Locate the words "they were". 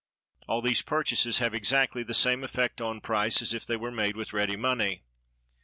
3.67-3.91